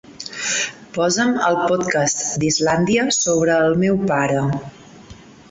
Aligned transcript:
Posa'm 0.95 1.35
el 1.49 1.57
podcast 1.71 2.23
d'Islàndia 2.45 3.05
sobre 3.19 3.61
el 3.67 3.79
meu 3.85 4.03
pare. 4.15 4.43